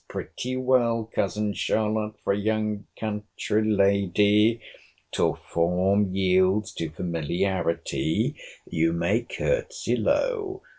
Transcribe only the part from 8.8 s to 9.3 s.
may